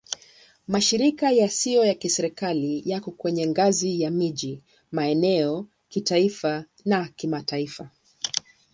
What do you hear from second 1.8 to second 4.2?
ya Kiserikali yako kwenye ngazi ya